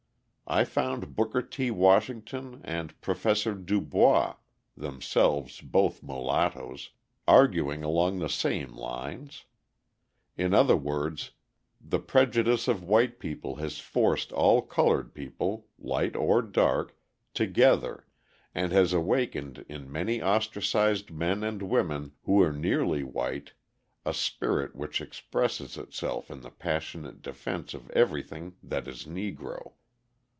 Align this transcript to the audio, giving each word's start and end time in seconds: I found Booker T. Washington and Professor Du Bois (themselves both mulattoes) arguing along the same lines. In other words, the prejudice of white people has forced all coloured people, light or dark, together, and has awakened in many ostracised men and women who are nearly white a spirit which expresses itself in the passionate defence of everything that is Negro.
I 0.47 0.65
found 0.65 1.15
Booker 1.15 1.41
T. 1.43 1.71
Washington 1.71 2.59
and 2.65 2.99
Professor 2.99 3.53
Du 3.53 3.79
Bois 3.79 4.35
(themselves 4.75 5.61
both 5.61 6.03
mulattoes) 6.03 6.89
arguing 7.25 7.85
along 7.85 8.19
the 8.19 8.27
same 8.27 8.75
lines. 8.75 9.45
In 10.35 10.53
other 10.53 10.75
words, 10.75 11.31
the 11.79 11.99
prejudice 11.99 12.67
of 12.67 12.83
white 12.83 13.17
people 13.17 13.55
has 13.57 13.79
forced 13.79 14.33
all 14.33 14.61
coloured 14.61 15.13
people, 15.13 15.67
light 15.79 16.17
or 16.17 16.41
dark, 16.41 16.97
together, 17.33 18.05
and 18.53 18.73
has 18.73 18.91
awakened 18.91 19.63
in 19.69 19.89
many 19.89 20.21
ostracised 20.21 21.11
men 21.11 21.45
and 21.45 21.61
women 21.61 22.11
who 22.25 22.41
are 22.43 22.51
nearly 22.51 23.03
white 23.05 23.53
a 24.05 24.13
spirit 24.13 24.75
which 24.75 24.99
expresses 24.99 25.77
itself 25.77 26.29
in 26.29 26.41
the 26.41 26.51
passionate 26.51 27.21
defence 27.21 27.73
of 27.73 27.89
everything 27.91 28.57
that 28.61 28.85
is 28.85 29.05
Negro. 29.05 29.75